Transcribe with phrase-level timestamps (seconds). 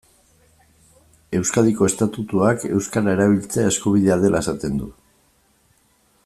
[1.39, 4.91] Euskadiko estatutuak euskara erabiltzea eskubidea dela esaten du.